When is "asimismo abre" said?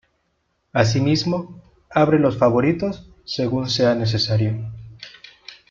0.73-2.17